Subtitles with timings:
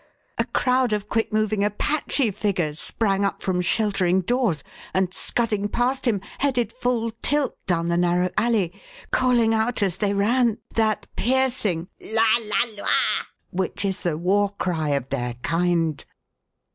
[0.39, 4.63] A crowd of quick moving Apache figures sprang up from sheltering doors
[4.95, 8.73] and, scudding past him, headed full tilt down the narrow alley,
[9.11, 14.89] calling out as they ran that piercing "La, la, loi!" which is the war cry
[14.89, 16.03] of their kind.